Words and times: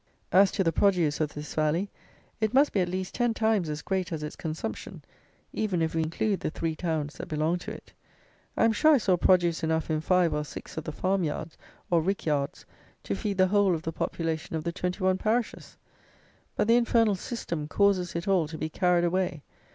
As 0.31 0.51
to 0.53 0.63
the 0.63 0.71
produce 0.71 1.19
of 1.21 1.35
this 1.35 1.53
valley, 1.53 1.91
it 2.39 2.55
must 2.55 2.73
be 2.73 2.79
at 2.79 2.89
least 2.89 3.13
ten 3.13 3.35
times 3.35 3.69
as 3.69 3.83
great 3.83 4.11
as 4.11 4.23
its 4.23 4.35
consumption, 4.35 5.03
even 5.53 5.79
if 5.79 5.93
we 5.93 6.01
include 6.01 6.39
the 6.39 6.49
three 6.49 6.75
towns 6.75 7.19
that 7.19 7.27
belong 7.27 7.59
to 7.59 7.71
it. 7.71 7.93
I 8.57 8.65
am 8.65 8.73
sure 8.73 8.95
I 8.95 8.97
saw 8.97 9.15
produce 9.15 9.61
enough 9.63 9.91
in 9.91 10.01
five 10.01 10.33
or 10.33 10.43
six 10.43 10.75
of 10.75 10.85
the 10.85 10.91
farm 10.91 11.23
yards, 11.23 11.55
or 11.91 12.01
rick 12.01 12.25
yards, 12.25 12.65
to 13.03 13.13
feed 13.15 13.37
the 13.37 13.49
whole 13.49 13.75
of 13.75 13.83
the 13.83 13.93
population 13.93 14.55
of 14.55 14.63
the 14.63 14.71
twenty 14.71 15.03
one 15.03 15.19
parishes. 15.19 15.77
But 16.55 16.67
the 16.67 16.77
infernal 16.77 17.13
system 17.13 17.67
causes 17.67 18.15
it 18.15 18.27
all 18.27 18.47
to 18.47 18.57
be 18.57 18.69
carried 18.69 19.03
away. 19.05 19.43